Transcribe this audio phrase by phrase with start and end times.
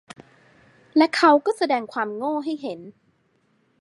[0.97, 2.79] และเขาก็แสดงความโง่ให้เห็น